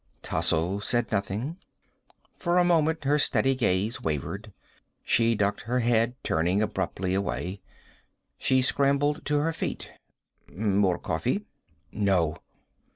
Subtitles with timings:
[0.23, 1.57] Tasso said nothing.
[2.35, 4.51] For a moment her steady gaze wavered.
[5.03, 7.61] She ducked her head, turning abruptly away.
[8.39, 9.91] She scrambled to her feet.
[10.51, 11.45] "More coffee?"
[11.91, 12.37] "No."